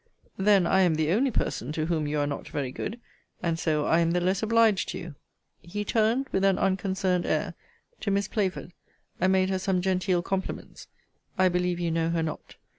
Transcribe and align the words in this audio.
Then 0.39 0.65
I 0.65 0.81
am 0.81 0.95
the 0.95 1.11
only 1.11 1.29
person 1.29 1.71
to 1.73 1.85
whom 1.85 2.07
you 2.07 2.19
are 2.19 2.25
not 2.25 2.49
very 2.49 2.71
good: 2.71 2.99
and 3.43 3.59
so 3.59 3.85
I 3.85 3.99
am 3.99 4.13
the 4.13 4.19
less 4.19 4.41
obliged 4.41 4.89
to 4.89 4.97
you. 4.97 5.15
He 5.61 5.85
turned, 5.85 6.25
with 6.31 6.43
an 6.43 6.57
unconcerned 6.57 7.27
air, 7.27 7.53
to 7.99 8.09
Miss 8.09 8.27
Playford, 8.27 8.71
and 9.19 9.31
made 9.31 9.51
her 9.51 9.59
some 9.59 9.79
genteel 9.79 10.23
compliments. 10.23 10.87
I 11.37 11.49
believe 11.49 11.79
you 11.79 11.91
know 11.91 12.09
her 12.09 12.23
not. 12.23 12.55